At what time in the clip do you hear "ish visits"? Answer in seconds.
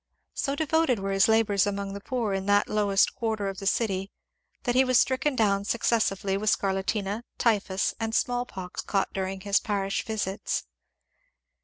9.85-10.63